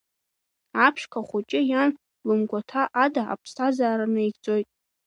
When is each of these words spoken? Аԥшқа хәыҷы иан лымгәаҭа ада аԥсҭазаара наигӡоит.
Аԥшқа 0.85 1.19
хәыҷы 1.27 1.61
иан 1.69 1.91
лымгәаҭа 2.27 2.83
ада 3.03 3.23
аԥсҭазаара 3.33 4.05
наигӡоит. 4.13 4.67